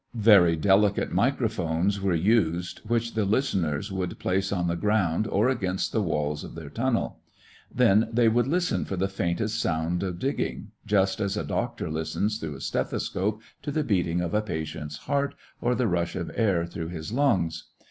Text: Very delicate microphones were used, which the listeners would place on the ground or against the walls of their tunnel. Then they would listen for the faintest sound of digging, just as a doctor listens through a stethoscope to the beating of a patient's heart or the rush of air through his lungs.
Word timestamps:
Very 0.15 0.55
delicate 0.55 1.11
microphones 1.11 2.01
were 2.01 2.15
used, 2.15 2.79
which 2.87 3.13
the 3.13 3.23
listeners 3.23 3.91
would 3.91 4.17
place 4.17 4.51
on 4.51 4.67
the 4.67 4.75
ground 4.75 5.27
or 5.27 5.47
against 5.47 5.91
the 5.91 6.01
walls 6.01 6.43
of 6.43 6.55
their 6.55 6.71
tunnel. 6.71 7.19
Then 7.71 8.09
they 8.11 8.27
would 8.27 8.47
listen 8.47 8.83
for 8.83 8.95
the 8.95 9.07
faintest 9.07 9.59
sound 9.59 10.01
of 10.01 10.17
digging, 10.17 10.71
just 10.87 11.19
as 11.19 11.37
a 11.37 11.43
doctor 11.43 11.87
listens 11.87 12.39
through 12.39 12.55
a 12.55 12.61
stethoscope 12.61 13.41
to 13.61 13.69
the 13.71 13.83
beating 13.83 14.21
of 14.21 14.33
a 14.33 14.41
patient's 14.41 14.97
heart 14.97 15.35
or 15.61 15.75
the 15.75 15.85
rush 15.87 16.15
of 16.15 16.31
air 16.33 16.65
through 16.65 16.87
his 16.89 17.11
lungs. 17.11 17.65